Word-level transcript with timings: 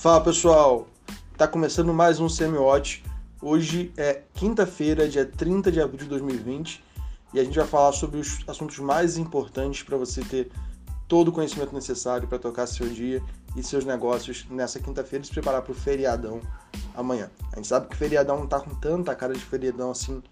Fala 0.00 0.18
pessoal, 0.22 0.88
tá 1.36 1.46
começando 1.46 1.92
mais 1.92 2.20
um 2.20 2.26
Semi-Watch. 2.26 3.04
Hoje 3.42 3.92
é 3.98 4.22
quinta-feira, 4.32 5.06
dia 5.06 5.26
30 5.26 5.70
de 5.70 5.78
abril 5.78 5.98
de 5.98 6.06
2020, 6.06 6.82
e 7.34 7.38
a 7.38 7.44
gente 7.44 7.58
vai 7.58 7.66
falar 7.66 7.92
sobre 7.92 8.18
os 8.18 8.38
assuntos 8.48 8.78
mais 8.78 9.18
importantes 9.18 9.82
para 9.82 9.98
você 9.98 10.22
ter 10.22 10.50
todo 11.06 11.28
o 11.28 11.32
conhecimento 11.32 11.74
necessário 11.74 12.26
para 12.26 12.38
tocar 12.38 12.66
seu 12.66 12.88
dia 12.88 13.22
e 13.54 13.62
seus 13.62 13.84
negócios 13.84 14.46
nessa 14.48 14.80
quinta-feira 14.80 15.22
e 15.22 15.26
se 15.26 15.32
preparar 15.34 15.60
para 15.60 15.72
o 15.72 15.74
feriadão 15.74 16.40
amanhã. 16.94 17.30
A 17.52 17.56
gente 17.56 17.68
sabe 17.68 17.86
que 17.88 17.94
feriadão 17.94 18.38
não 18.38 18.46
tá 18.46 18.58
com 18.58 18.74
tanta 18.76 19.14
cara 19.14 19.34
de 19.34 19.40
feriadão 19.40 19.90
assim 19.90 20.22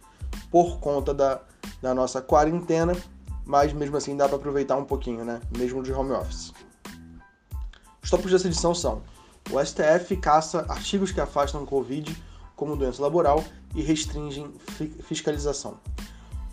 por 0.50 0.80
conta 0.80 1.12
da, 1.12 1.42
da 1.82 1.92
nossa 1.92 2.22
quarentena, 2.22 2.96
mas 3.44 3.74
mesmo 3.74 3.98
assim 3.98 4.16
dá 4.16 4.26
para 4.26 4.38
aproveitar 4.38 4.78
um 4.78 4.84
pouquinho, 4.86 5.26
né? 5.26 5.42
Mesmo 5.54 5.82
de 5.82 5.92
home 5.92 6.12
office. 6.12 6.54
Os 8.02 8.08
tópicos 8.08 8.32
dessa 8.32 8.46
edição 8.46 8.74
são 8.74 9.02
o 9.50 9.64
STF 9.64 10.16
caça 10.16 10.66
artigos 10.68 11.10
que 11.10 11.20
afastam 11.20 11.64
Covid 11.64 12.16
como 12.54 12.76
doença 12.76 13.00
laboral 13.00 13.42
e 13.74 13.82
restringem 13.82 14.52
fiscalização. 15.02 15.78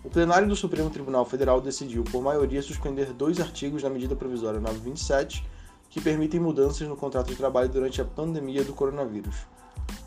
O 0.03 0.09
plenário 0.09 0.47
do 0.47 0.55
Supremo 0.55 0.89
Tribunal 0.89 1.25
Federal 1.25 1.59
decidiu, 1.59 2.03
por 2.03 2.21
maioria, 2.21 2.61
suspender 2.61 3.11
dois 3.11 3.39
artigos 3.39 3.81
da 3.81 3.89
medida 3.89 4.15
provisória 4.15 4.59
927 4.59 5.43
que 5.89 5.99
permitem 5.99 6.39
mudanças 6.39 6.87
no 6.87 6.95
contrato 6.95 7.27
de 7.27 7.35
trabalho 7.35 7.69
durante 7.69 8.01
a 8.01 8.05
pandemia 8.05 8.63
do 8.63 8.73
coronavírus. 8.73 9.35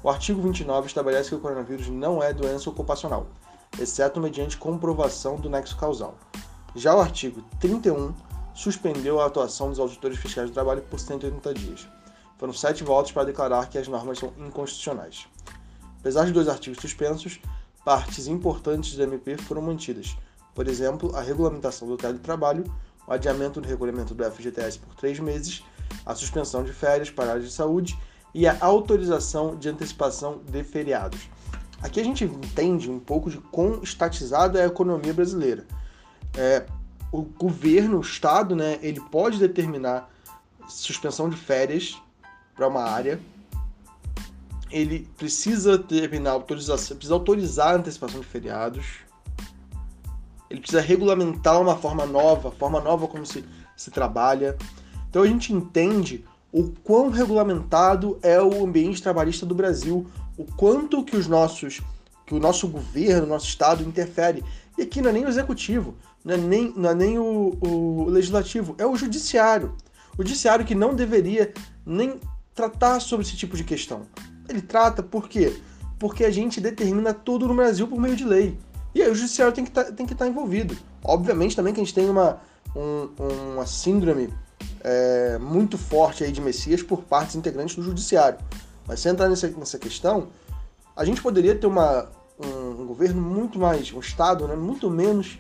O 0.02 0.08
artigo 0.08 0.40
29 0.40 0.86
estabelece 0.86 1.30
que 1.30 1.34
o 1.34 1.40
coronavírus 1.40 1.88
não 1.88 2.22
é 2.22 2.32
doença 2.32 2.70
ocupacional, 2.70 3.26
exceto 3.80 4.20
mediante 4.20 4.56
comprovação 4.56 5.36
do 5.36 5.50
nexo 5.50 5.76
causal. 5.76 6.14
Já 6.76 6.94
o 6.94 7.00
artigo 7.00 7.42
31 7.58 8.14
suspendeu 8.54 9.20
a 9.20 9.26
atuação 9.26 9.68
dos 9.70 9.78
auditores 9.78 10.18
fiscais 10.18 10.50
do 10.50 10.54
trabalho 10.54 10.82
por 10.82 11.00
180 11.00 11.54
dias. 11.54 11.88
Foram 12.38 12.52
sete 12.52 12.84
votos 12.84 13.10
para 13.10 13.24
declarar 13.24 13.68
que 13.68 13.76
as 13.76 13.88
normas 13.88 14.18
são 14.18 14.32
inconstitucionais. 14.38 15.26
Apesar 15.98 16.24
de 16.24 16.32
dois 16.32 16.48
artigos 16.48 16.80
suspensos, 16.80 17.40
partes 17.84 18.28
importantes 18.28 18.94
do 18.94 19.02
MP 19.02 19.36
foram 19.36 19.60
mantidas. 19.60 20.16
Por 20.54 20.68
exemplo, 20.68 21.14
a 21.16 21.20
regulamentação 21.20 21.88
do 21.88 21.96
teletrabalho, 21.96 22.64
o 23.06 23.12
adiamento 23.12 23.60
do 23.60 23.68
regulamento 23.68 24.14
do 24.14 24.24
FGTS 24.24 24.78
por 24.78 24.94
três 24.94 25.18
meses, 25.18 25.64
a 26.06 26.14
suspensão 26.14 26.62
de 26.62 26.72
férias 26.72 27.10
para 27.10 27.30
áreas 27.30 27.46
de 27.46 27.52
saúde 27.52 27.98
e 28.32 28.46
a 28.46 28.56
autorização 28.60 29.56
de 29.56 29.68
antecipação 29.68 30.40
de 30.48 30.62
feriados. 30.62 31.28
Aqui 31.82 32.00
a 32.00 32.04
gente 32.04 32.24
entende 32.24 32.90
um 32.90 33.00
pouco 33.00 33.30
de 33.30 33.38
quão 33.38 33.82
estatizada 33.82 34.60
é 34.60 34.64
a 34.64 34.66
economia 34.66 35.12
brasileira. 35.12 35.66
É, 36.36 36.66
o 37.10 37.22
governo, 37.22 37.98
o 37.98 38.00
Estado, 38.00 38.54
né, 38.54 38.78
ele 38.82 39.00
pode 39.00 39.38
determinar 39.38 40.08
suspensão 40.68 41.28
de 41.28 41.36
férias 41.36 42.00
para 42.58 42.66
uma 42.66 42.82
área, 42.82 43.20
ele 44.68 45.08
precisa 45.16 45.78
terminar 45.78 46.32
autorização, 46.32 46.96
precisa 46.96 47.14
autorizar 47.14 47.68
a 47.68 47.76
antecipação 47.76 48.18
de 48.18 48.26
feriados, 48.26 48.84
ele 50.50 50.58
precisa 50.58 50.82
regulamentar 50.82 51.60
uma 51.60 51.76
forma 51.76 52.04
nova, 52.04 52.50
forma 52.50 52.80
nova 52.80 53.06
como 53.06 53.24
se, 53.24 53.44
se 53.76 53.92
trabalha. 53.92 54.56
Então 55.08 55.22
a 55.22 55.26
gente 55.26 55.52
entende 55.52 56.24
o 56.50 56.72
quão 56.82 57.10
regulamentado 57.10 58.18
é 58.22 58.42
o 58.42 58.64
ambiente 58.64 59.00
trabalhista 59.00 59.46
do 59.46 59.54
Brasil, 59.54 60.04
o 60.36 60.44
quanto 60.44 61.04
que 61.04 61.16
os 61.16 61.28
nossos, 61.28 61.80
que 62.26 62.34
o 62.34 62.40
nosso 62.40 62.66
governo, 62.66 63.24
o 63.24 63.28
nosso 63.28 63.46
estado 63.46 63.84
interfere. 63.84 64.42
E 64.76 64.82
aqui 64.82 65.00
não 65.00 65.10
é 65.10 65.12
nem 65.12 65.24
o 65.24 65.28
executivo, 65.28 65.94
não 66.24 66.34
é 66.34 66.38
nem, 66.38 66.72
não 66.76 66.90
é 66.90 66.94
nem 66.94 67.18
o, 67.20 67.56
o 67.60 68.10
legislativo, 68.10 68.74
é 68.78 68.86
o 68.86 68.96
judiciário. 68.96 69.76
O 70.16 70.22
judiciário 70.24 70.64
que 70.64 70.74
não 70.74 70.94
deveria 70.94 71.52
nem 71.86 72.18
tratar 72.58 72.98
sobre 72.98 73.24
esse 73.24 73.36
tipo 73.36 73.56
de 73.56 73.62
questão. 73.62 74.02
Ele 74.48 74.60
trata 74.60 75.00
por 75.00 75.28
quê? 75.28 75.56
Porque 75.96 76.24
a 76.24 76.30
gente 76.30 76.60
determina 76.60 77.14
tudo 77.14 77.46
no 77.46 77.54
Brasil 77.54 77.86
por 77.86 78.00
meio 78.00 78.16
de 78.16 78.24
lei. 78.24 78.58
E 78.92 79.00
aí 79.00 79.08
o 79.08 79.14
judiciário 79.14 79.54
tem 79.54 79.64
que 79.64 79.70
tá, 79.70 79.82
estar 79.82 80.14
tá 80.16 80.26
envolvido. 80.26 80.76
Obviamente 81.04 81.54
também 81.54 81.72
que 81.72 81.80
a 81.80 81.84
gente 81.84 81.94
tem 81.94 82.10
uma, 82.10 82.40
um, 82.74 83.08
uma 83.54 83.64
síndrome 83.64 84.34
é, 84.82 85.38
muito 85.38 85.78
forte 85.78 86.24
aí 86.24 86.32
de 86.32 86.40
Messias 86.40 86.82
por 86.82 87.02
partes 87.02 87.36
integrantes 87.36 87.76
do 87.76 87.82
judiciário. 87.82 88.38
Mas 88.88 88.98
sem 88.98 89.12
entrar 89.12 89.28
nessa, 89.28 89.46
nessa 89.50 89.78
questão, 89.78 90.26
a 90.96 91.04
gente 91.04 91.22
poderia 91.22 91.54
ter 91.54 91.68
uma, 91.68 92.08
um, 92.44 92.82
um 92.82 92.86
governo 92.86 93.22
muito 93.22 93.56
mais, 93.56 93.92
um 93.92 94.00
Estado 94.00 94.48
né, 94.48 94.56
muito 94.56 94.90
menos 94.90 95.38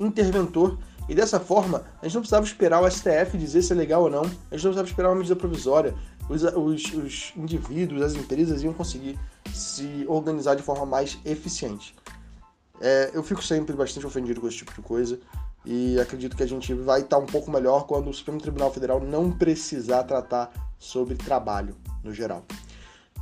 interventor 0.00 0.78
e 1.08 1.14
dessa 1.14 1.38
forma, 1.38 1.84
a 2.00 2.04
gente 2.04 2.14
não 2.14 2.22
precisava 2.22 2.44
esperar 2.44 2.82
o 2.82 2.90
STF 2.90 3.38
dizer 3.38 3.62
se 3.62 3.72
é 3.72 3.76
legal 3.76 4.02
ou 4.02 4.10
não, 4.10 4.22
a 4.22 4.24
gente 4.24 4.34
não 4.50 4.72
precisava 4.72 4.88
esperar 4.88 5.08
uma 5.10 5.16
medida 5.16 5.36
provisória, 5.36 5.94
os, 6.28 6.42
os, 6.42 6.94
os 6.94 7.32
indivíduos, 7.36 8.02
as 8.02 8.14
empresas 8.14 8.62
iam 8.62 8.72
conseguir 8.72 9.18
se 9.52 10.04
organizar 10.08 10.56
de 10.56 10.62
forma 10.62 10.84
mais 10.84 11.18
eficiente. 11.24 11.94
É, 12.80 13.10
eu 13.14 13.22
fico 13.22 13.42
sempre 13.42 13.74
bastante 13.74 14.06
ofendido 14.06 14.40
com 14.40 14.48
esse 14.48 14.58
tipo 14.58 14.74
de 14.74 14.82
coisa 14.82 15.18
e 15.64 15.98
acredito 15.98 16.36
que 16.36 16.42
a 16.42 16.48
gente 16.48 16.74
vai 16.74 17.00
estar 17.00 17.18
um 17.18 17.26
pouco 17.26 17.50
melhor 17.50 17.86
quando 17.86 18.10
o 18.10 18.14
Supremo 18.14 18.40
Tribunal 18.40 18.72
Federal 18.72 19.00
não 19.00 19.30
precisar 19.30 20.04
tratar 20.04 20.52
sobre 20.78 21.14
trabalho 21.14 21.76
no 22.04 22.12
geral. 22.12 22.44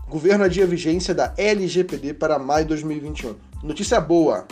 Governo 0.08 0.44
adia 0.44 0.66
vigência 0.66 1.14
da 1.14 1.32
LGPD 1.36 2.14
para 2.14 2.38
maio 2.38 2.64
de 2.64 2.70
2021. 2.70 3.34
Notícia 3.62 4.00
boa! 4.00 4.46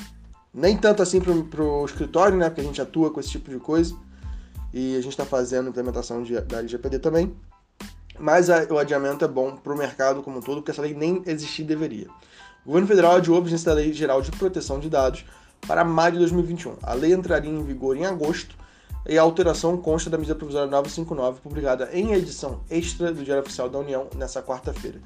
Nem 0.52 0.76
tanto 0.76 1.02
assim 1.02 1.20
para 1.20 1.62
o 1.62 1.84
escritório, 1.84 2.36
né? 2.36 2.48
Porque 2.48 2.60
a 2.60 2.64
gente 2.64 2.80
atua 2.80 3.10
com 3.10 3.20
esse 3.20 3.30
tipo 3.30 3.50
de 3.50 3.58
coisa. 3.58 3.96
E 4.72 4.96
a 4.96 5.00
gente 5.00 5.12
está 5.12 5.24
fazendo 5.24 5.68
implementação 5.68 6.22
de, 6.22 6.38
da 6.40 6.58
LGPD 6.58 6.98
também. 6.98 7.34
Mas 8.18 8.50
a, 8.50 8.64
o 8.70 8.78
adiamento 8.78 9.24
é 9.24 9.28
bom 9.28 9.56
para 9.56 9.72
o 9.72 9.76
mercado 9.76 10.22
como 10.22 10.38
um 10.38 10.40
todo, 10.40 10.56
porque 10.56 10.70
essa 10.70 10.82
lei 10.82 10.94
nem 10.94 11.22
existir 11.26 11.64
deveria. 11.64 12.08
O 12.64 12.68
governo 12.68 12.86
federal 12.86 13.16
adiou 13.16 13.38
a 13.38 13.40
vigência 13.40 13.66
da 13.66 13.74
Lei 13.74 13.92
Geral 13.92 14.22
de 14.22 14.30
Proteção 14.30 14.78
de 14.78 14.88
Dados 14.88 15.24
para 15.66 15.84
maio 15.84 16.12
de 16.12 16.18
2021. 16.20 16.76
A 16.82 16.94
lei 16.94 17.12
entraria 17.12 17.50
em 17.50 17.64
vigor 17.64 17.96
em 17.96 18.06
agosto 18.06 18.56
e 19.08 19.18
a 19.18 19.22
alteração 19.22 19.76
consta 19.76 20.08
da 20.08 20.16
medida 20.16 20.36
provisória 20.36 20.70
959, 20.70 21.40
publicada 21.40 21.90
em 21.92 22.12
edição 22.12 22.60
extra 22.70 23.12
do 23.12 23.24
Diário 23.24 23.42
Oficial 23.42 23.68
da 23.68 23.78
União 23.78 24.06
nessa 24.14 24.40
quarta-feira. 24.42 25.00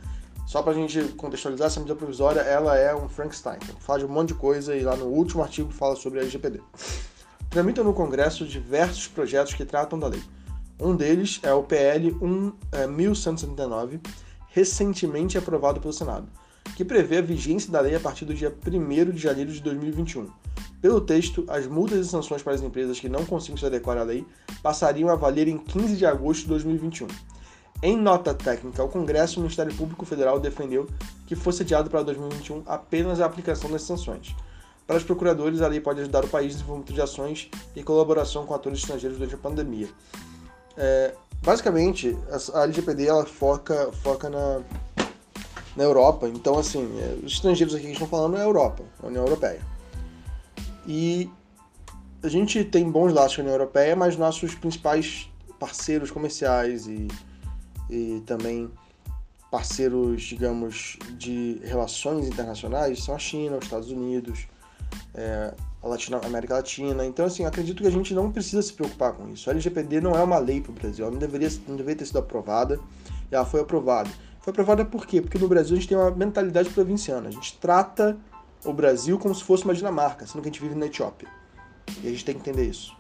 Só 0.47 0.63
para 0.63 0.73
a 0.73 0.75
gente 0.75 1.03
contextualizar, 1.15 1.67
essa 1.67 1.81
medida 1.81 1.97
provisória 1.97 2.41
ela 2.41 2.79
é 2.79 2.95
um 2.95 3.09
Frankenstein. 3.09 3.59
Fala 3.81 3.99
de 3.99 4.05
um 4.05 4.09
monte 4.09 4.29
de 4.29 4.35
coisa 4.35 4.77
e 4.77 4.83
lá 4.83 4.95
no 4.95 5.07
último 5.07 5.43
artigo 5.43 5.73
fala 5.73 5.97
sobre 5.97 6.21
a 6.21 6.23
LGPD. 6.23 6.61
Tramita 7.51 7.83
no 7.83 7.93
Congresso 7.93 8.47
diversos 8.47 9.09
projetos 9.09 9.55
que 9.55 9.65
tratam 9.65 9.99
da 9.99 10.07
lei. 10.07 10.23
Um 10.79 10.95
deles 10.95 11.41
é 11.43 11.53
o 11.53 11.65
PL 11.65 12.15
1179, 12.89 13.97
é, 13.97 14.01
recentemente 14.49 15.37
aprovado 15.37 15.81
pelo 15.81 15.93
Senado, 15.93 16.29
que 16.77 16.85
prevê 16.85 17.19
a 17.19 17.23
vigência 17.23 17.73
da 17.73 17.81
lei 17.81 17.97
a 17.97 18.01
partir 18.01 18.25
do 18.25 18.35
dia 18.35 18.55
1 18.65 19.11
de 19.11 19.19
janeiro 19.19 19.51
de 19.51 19.61
2021. 19.61 20.31
Pelo 20.81 21.01
texto, 21.01 21.45
as 21.49 21.67
multas 21.67 22.07
e 22.07 22.09
sanções 22.09 22.43
para 22.43 22.53
as 22.53 22.63
empresas 22.63 23.01
que 23.01 23.09
não 23.09 23.25
consigam 23.25 23.57
se 23.57 23.67
adequar 23.67 23.99
à 23.99 24.03
lei 24.05 24.25
passariam 24.63 25.09
a 25.09 25.17
valer 25.17 25.49
em 25.49 25.59
15 25.59 25.97
de 25.97 26.07
agosto 26.07 26.43
de 26.43 26.49
2021. 26.49 27.09
Em 27.83 27.97
nota 27.97 28.33
técnica 28.33 28.81
ao 28.83 28.89
Congresso, 28.89 29.39
o 29.39 29.43
Ministério 29.43 29.75
Público 29.75 30.07
Federal 30.07 30.41
defendeu 30.41 30.89
que 31.27 31.37
fosse 31.37 31.63
adiado 31.63 31.91
para 31.91 32.03
2021 32.03 32.63
apenas 32.67 33.21
a 33.21 33.27
aplicação 33.27 33.71
das 33.71 33.83
sanções. 33.83 34.35
Para 34.87 34.97
os 34.97 35.03
procuradores, 35.03 35.61
a 35.61 35.69
lei 35.69 35.81
pode 35.81 36.01
ajudar 36.01 36.25
o 36.25 36.29
país 36.29 36.53
no 36.53 36.59
desenvolvimento 36.59 36.93
de 36.95 37.01
ações 37.01 37.51
e 37.75 37.83
colaboração 37.83 38.47
com 38.47 38.55
atores 38.55 38.79
estrangeiros 38.79 39.19
durante 39.19 39.35
a 39.35 39.39
pandemia. 39.39 39.89
É, 40.77 41.15
basicamente, 41.43 42.17
a 42.55 42.63
LGPD 42.63 43.09
foca, 43.27 43.91
foca 44.03 44.31
na, 44.31 44.63
na 45.77 45.85
Europa. 45.85 46.29
Então, 46.29 46.57
assim, 46.59 46.89
é, 47.01 47.25
os 47.25 47.33
estrangeiros 47.33 47.75
aqui 47.75 47.87
que 47.87 47.93
estão 47.93 48.07
falando 48.07 48.37
é 48.37 48.41
a 48.41 48.45
Europa, 48.45 48.85
a 49.03 49.07
União 49.07 49.25
Europeia. 49.25 49.61
E 50.87 51.29
a 52.23 52.29
gente 52.29 52.65
tem 52.65 52.89
bons 52.89 53.13
laços 53.13 53.37
com 53.37 53.43
a 53.43 53.45
União 53.45 53.55
Europeia, 53.55 53.97
mas 53.97 54.17
nossos 54.17 54.55
principais 54.55 55.29
parceiros 55.59 56.13
comerciais 56.13 56.87
e, 56.87 57.09
e 57.89 58.23
também 58.27 58.71
parceiros, 59.51 60.23
digamos, 60.23 60.99
de 61.17 61.61
relações 61.65 62.27
internacionais 62.27 63.03
são 63.05 63.15
a 63.15 63.19
China, 63.19 63.57
os 63.57 63.65
Estados 63.65 63.91
Unidos, 63.91 64.47
é, 65.15 65.55
a 65.83 66.27
América 66.27 66.55
Latina. 66.55 67.07
Então, 67.07 67.27
assim, 67.27 67.45
acredito 67.45 67.83
que 67.83 67.87
a 67.89 67.91
gente 67.91 68.13
não 68.13 68.31
precisa 68.31 68.61
se 68.61 68.73
preocupar 68.73 69.13
com 69.13 69.29
isso. 69.29 69.49
A 69.49 69.53
LGPD 69.53 70.01
não 70.01 70.17
é 70.17 70.23
uma 70.23 70.39
lei 70.39 70.61
para 70.61 70.73
o 70.73 70.75
Brasil, 70.75 71.05
ela 71.05 71.13
não 71.13 71.19
deveria, 71.19 71.49
não 71.69 71.77
deveria 71.77 71.99
ter 71.99 72.07
sido 72.07 72.19
aprovada, 72.19 72.79
ela 73.31 73.45
foi 73.45 73.61
aprovada. 73.61 74.11
Foi 74.41 74.51
aprovada 74.51 74.85
por 74.85 75.07
quê? 75.07 75.21
Porque 75.21 75.39
no 75.39 75.49
Brasil 75.49 75.77
a 75.77 75.81
gente 75.81 75.89
tem 75.89 75.97
uma 75.97 76.11
mentalidade 76.11 76.71
provinciana. 76.71 77.29
A 77.29 77.33
gente 77.33 77.57
trata 77.59 78.17
o 78.65 78.73
Brasil 78.73 79.19
como 79.19 79.35
se 79.35 79.43
fosse 79.43 79.65
uma 79.65 79.75
Dinamarca, 79.75 80.27
sendo 80.27 80.43
que 80.43 80.49
a 80.49 80.53
gente 80.53 80.61
vive 80.61 80.75
na 80.75 80.87
Etiópia. 80.87 81.29
E 82.03 82.09
a 82.09 82.11
gente 82.11 82.25
tem 82.25 82.35
que 82.35 82.41
entender 82.41 82.69
isso. 82.69 82.97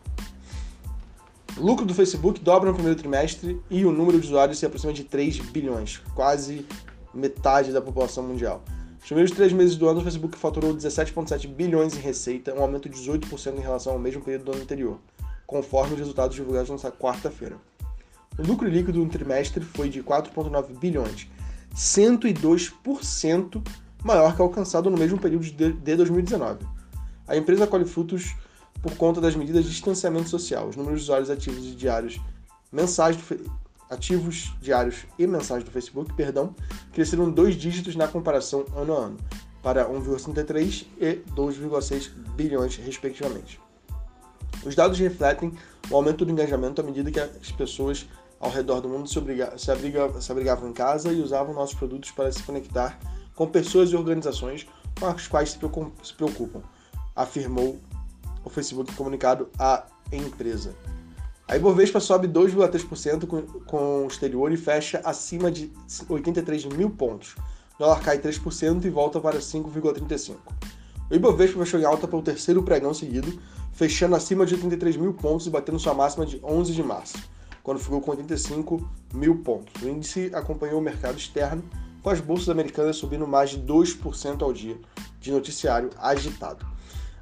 Lucro 1.56 1.86
do 1.86 1.94
Facebook 1.94 2.38
dobra 2.40 2.68
no 2.68 2.74
primeiro 2.74 2.98
trimestre 2.98 3.58
e 3.70 3.86
o 3.86 3.90
número 3.90 4.20
de 4.20 4.26
usuários 4.26 4.58
se 4.58 4.66
aproxima 4.66 4.92
de 4.92 5.04
3 5.04 5.38
bilhões, 5.40 6.02
quase 6.14 6.66
metade 7.14 7.72
da 7.72 7.80
população 7.80 8.22
mundial. 8.24 8.62
Nos 8.96 9.06
primeiros 9.06 9.30
três 9.30 9.52
meses 9.52 9.74
do 9.76 9.88
ano, 9.88 10.00
o 10.00 10.02
Facebook 10.02 10.36
faturou 10.36 10.74
17,7 10.74 11.48
bilhões 11.48 11.96
em 11.96 12.00
receita, 12.00 12.52
um 12.54 12.60
aumento 12.60 12.90
de 12.90 12.98
18% 12.98 13.56
em 13.56 13.60
relação 13.60 13.94
ao 13.94 13.98
mesmo 13.98 14.20
período 14.20 14.44
do 14.44 14.52
ano 14.52 14.62
anterior, 14.62 14.98
conforme 15.46 15.94
os 15.94 15.98
resultados 15.98 16.36
divulgados 16.36 16.68
nesta 16.68 16.92
quarta-feira. 16.92 17.56
O 18.38 18.42
lucro 18.42 18.68
líquido 18.68 18.98
no 18.98 19.08
trimestre 19.08 19.64
foi 19.64 19.88
de 19.88 20.02
4,9 20.02 20.78
bilhões, 20.78 21.26
102% 21.74 23.66
maior 24.04 24.36
que 24.36 24.42
alcançado 24.42 24.90
no 24.90 24.98
mesmo 24.98 25.18
período 25.18 25.46
de 25.46 25.96
2019. 25.96 26.66
A 27.26 27.34
empresa 27.34 27.66
colhe 27.66 27.86
frutos 27.86 28.34
por 28.86 28.96
conta 28.96 29.20
das 29.20 29.34
medidas 29.34 29.64
de 29.64 29.70
distanciamento 29.70 30.28
social. 30.28 30.68
Os 30.68 30.76
números 30.76 31.00
de 31.00 31.04
usuários 31.06 31.28
ativos 31.28 31.66
e 31.66 31.74
diários 31.74 32.20
mensais 32.70 33.18
ativos 33.90 34.52
diários 34.60 35.06
e 35.18 35.26
mensais 35.26 35.64
do 35.64 35.70
Facebook, 35.72 36.12
perdão, 36.14 36.54
cresceram 36.92 37.30
dois 37.30 37.56
dígitos 37.56 37.96
na 37.96 38.06
comparação 38.06 38.64
ano 38.76 38.94
a 38.94 38.98
ano, 39.06 39.16
para 39.60 39.88
1,33 39.88 40.86
e 41.00 41.16
2,6 41.34 42.10
bilhões, 42.36 42.76
respectivamente. 42.76 43.60
Os 44.64 44.74
dados 44.76 44.98
refletem 44.98 45.52
o 45.90 45.96
aumento 45.96 46.24
do 46.24 46.30
engajamento 46.30 46.80
à 46.80 46.84
medida 46.84 47.10
que 47.10 47.20
as 47.20 47.50
pessoas 47.52 48.06
ao 48.38 48.50
redor 48.50 48.80
do 48.80 48.88
mundo 48.88 49.08
se, 49.08 49.18
obriga 49.18 49.56
se, 49.58 49.70
abriga 49.70 50.20
se 50.20 50.30
abrigavam 50.30 50.68
em 50.68 50.72
casa 50.72 51.12
e 51.12 51.20
usavam 51.20 51.54
nossos 51.54 51.74
produtos 51.74 52.12
para 52.12 52.30
se 52.30 52.42
conectar 52.42 52.98
com 53.34 53.48
pessoas 53.48 53.90
e 53.90 53.96
organizações 53.96 54.66
com 54.98 55.06
as 55.06 55.26
quais 55.26 55.50
se 55.50 56.14
preocupam, 56.14 56.62
afirmou 57.14 57.78
o 58.46 58.50
Facebook 58.50 58.94
comunicado 58.94 59.50
à 59.58 59.84
empresa. 60.10 60.74
A 61.48 61.56
Ibovespa 61.56 62.00
sobe 62.00 62.26
2,3% 62.28 63.26
com, 63.26 63.42
com 63.42 64.04
o 64.04 64.06
exterior 64.06 64.50
e 64.52 64.56
fecha 64.56 65.00
acima 65.04 65.50
de 65.50 65.70
83 66.08 66.64
mil 66.66 66.90
pontos. 66.90 67.34
O 67.74 67.80
dólar 67.80 68.00
cai 68.00 68.18
3% 68.18 68.84
e 68.84 68.90
volta 68.90 69.20
para 69.20 69.38
5,35. 69.38 70.36
O 71.10 71.14
Ibovespa 71.14 71.58
fechou 71.58 71.78
em 71.78 71.84
alta 71.84 72.08
pelo 72.08 72.22
terceiro 72.22 72.62
pregão 72.62 72.94
seguido, 72.94 73.38
fechando 73.72 74.16
acima 74.16 74.46
de 74.46 74.54
83 74.54 74.96
mil 74.96 75.12
pontos 75.12 75.46
e 75.46 75.50
batendo 75.50 75.78
sua 75.78 75.92
máxima 75.92 76.24
de 76.24 76.40
11 76.42 76.72
de 76.72 76.82
março 76.82 77.18
quando 77.66 77.80
ficou 77.80 78.00
com 78.00 78.12
85 78.12 78.88
mil 79.12 79.38
pontos. 79.38 79.82
O 79.82 79.88
índice 79.88 80.30
acompanhou 80.32 80.78
o 80.78 80.82
mercado 80.82 81.18
externo, 81.18 81.64
com 82.00 82.08
as 82.08 82.20
bolsas 82.20 82.48
americanas 82.48 82.94
subindo 82.94 83.26
mais 83.26 83.50
de 83.50 83.58
2% 83.58 84.40
ao 84.42 84.52
dia, 84.52 84.78
de 85.20 85.32
noticiário 85.32 85.90
agitado. 85.98 86.64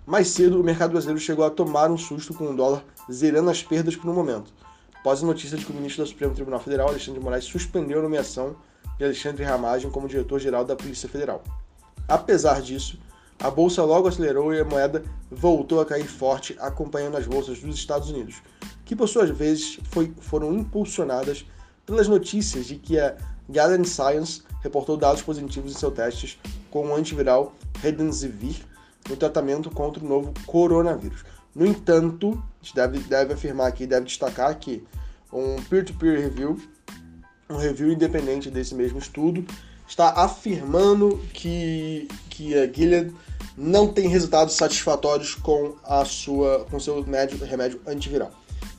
Mais 0.06 0.28
cedo, 0.28 0.60
o 0.60 0.64
mercado 0.64 0.90
brasileiro 0.90 1.18
chegou 1.18 1.44
a 1.46 1.50
tomar 1.50 1.90
um 1.90 1.96
susto 1.96 2.34
com 2.34 2.50
o 2.50 2.56
dólar 2.56 2.84
zerando 3.10 3.48
as 3.48 3.62
perdas 3.62 3.96
por 3.96 4.10
um 4.10 4.14
momento, 4.14 4.52
após 4.98 5.22
a 5.22 5.26
notícia 5.26 5.56
de 5.56 5.64
que 5.64 5.72
o 5.72 5.74
ministro 5.74 6.04
do 6.04 6.08
Supremo 6.08 6.34
Tribunal 6.34 6.60
Federal, 6.60 6.88
Alexandre 6.88 7.18
de 7.18 7.24
Moraes, 7.24 7.44
suspendeu 7.44 8.00
a 8.00 8.02
nomeação 8.02 8.54
de 8.98 9.04
Alexandre 9.04 9.44
Ramagem 9.44 9.90
como 9.90 10.06
diretor-geral 10.06 10.62
da 10.64 10.76
Polícia 10.76 11.08
Federal. 11.08 11.42
Apesar 12.06 12.60
disso, 12.60 12.98
a 13.40 13.50
bolsa 13.50 13.82
logo 13.82 14.06
acelerou 14.06 14.52
e 14.52 14.60
a 14.60 14.64
moeda 14.64 15.02
voltou 15.30 15.80
a 15.80 15.86
cair 15.86 16.06
forte, 16.06 16.54
acompanhando 16.60 17.16
as 17.16 17.26
bolsas 17.26 17.60
dos 17.60 17.76
Estados 17.76 18.10
Unidos, 18.10 18.42
que 18.84 18.94
por 18.94 19.08
suas 19.08 19.30
vezes 19.30 19.80
foi, 19.90 20.12
foram 20.20 20.52
impulsionadas 20.52 21.46
pelas 21.86 22.08
notícias 22.08 22.66
de 22.66 22.76
que 22.76 23.00
a 23.00 23.16
Gallen 23.48 23.84
Science 23.84 24.42
reportou 24.62 24.98
dados 24.98 25.22
positivos 25.22 25.72
em 25.72 25.78
seus 25.78 25.94
testes 25.94 26.38
com 26.70 26.88
o 26.88 26.94
antiviral 26.94 27.54
Redensivir 27.80 28.56
no 29.08 29.16
tratamento 29.16 29.70
contra 29.70 30.04
o 30.04 30.08
novo 30.08 30.32
coronavírus. 30.46 31.24
No 31.54 31.64
entanto, 31.66 32.42
a 32.60 32.64
gente 32.64 32.74
deve, 32.74 32.98
deve 33.00 33.34
afirmar 33.34 33.68
aqui, 33.68 33.86
deve 33.86 34.06
destacar 34.06 34.58
que 34.58 34.84
um 35.32 35.56
peer-to-peer 35.68 36.18
-peer 36.18 36.22
review, 36.22 36.60
um 37.48 37.56
review 37.56 37.92
independente 37.92 38.50
desse 38.50 38.74
mesmo 38.74 38.98
estudo, 38.98 39.44
está 39.86 40.10
afirmando 40.10 41.18
que, 41.32 42.08
que 42.30 42.58
a 42.58 42.70
Gilead 42.72 43.14
não 43.56 43.86
tem 43.88 44.08
resultados 44.08 44.54
satisfatórios 44.54 45.34
com 45.34 45.76
a 45.84 46.04
sua 46.04 46.66
com 46.70 46.80
seu 46.80 47.00
remédio, 47.02 47.38
remédio 47.44 47.80
antiviral. 47.86 48.32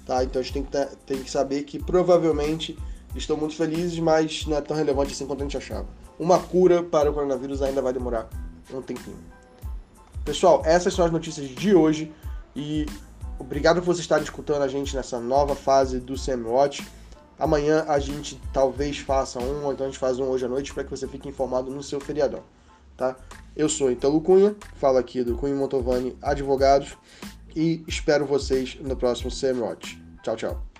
Tá? 0.06 0.24
Então 0.24 0.39
a 0.39 0.44
gente 0.44 0.54
tem 0.54 0.63
que, 0.63 0.71
ter, 0.71 0.88
tem 1.06 1.24
que 1.24 1.31
saber 1.31 1.63
que 1.63 1.80
provavelmente 1.80 2.78
estão 3.16 3.38
muito 3.38 3.56
felizes, 3.56 3.98
mas 4.00 4.45
não 4.45 4.57
é 4.57 4.62
tão 4.62 4.75
relevante 4.75 5.13
assim 5.13 5.25
quanto 5.25 5.42
a 5.42 5.44
gente 5.44 5.57
achava. 5.57 5.88
Uma 6.19 6.39
cura 6.39 6.83
para 6.83 7.10
o 7.10 7.13
coronavírus 7.13 7.62
ainda 7.62 7.81
vai 7.81 7.94
demorar 7.94 8.30
um 8.74 8.81
tempinho. 8.81 9.18
Pessoal, 10.25 10.63
essas 10.66 10.92
são 10.92 11.06
as 11.06 11.12
notícias 11.12 11.48
de 11.48 11.75
hoje 11.75 12.12
e 12.56 12.88
obrigado 13.38 13.75
por 13.80 13.94
você 13.94 14.01
estar 14.01 14.19
escutando 14.24 14.63
a 14.63 14.68
gente 14.68 14.95
nessa 14.95 15.19
nova 15.19 15.56
fase 15.56 16.00
do 16.00 16.16
CMWatch. 16.16 16.83
Amanhã 17.38 17.86
a 17.88 18.00
gente 18.00 18.42
talvez 18.51 18.98
faça 18.98 19.39
um, 19.39 19.66
ou 19.66 19.72
então 19.72 19.86
a 19.86 19.89
gente 19.89 20.00
faz 20.00 20.18
um 20.18 20.24
hoje 20.24 20.44
à 20.44 20.48
noite 20.48 20.74
para 20.74 20.83
que 20.83 20.89
você 20.89 21.07
fique 21.07 21.30
informado 21.30 21.69
no 21.69 21.83
seu 21.83 22.00
feriadão. 22.00 22.42
Tá? 22.98 23.16
Eu 23.56 23.69
sou 23.69 23.92
Italo 23.92 24.19
Cunha, 24.19 24.56
falo 24.77 24.98
aqui 24.98 25.24
do 25.24 25.38
Cunha 25.38 25.54
Montovani 25.54 26.18
Advogados 26.24 26.98
e 27.56 27.83
espero 27.88 28.25
vocês 28.25 28.80
no 28.81 28.95
próximo 28.95 29.30
CMWatch. 29.30 30.01
Tchau, 30.24 30.36
tchau. 30.36 30.75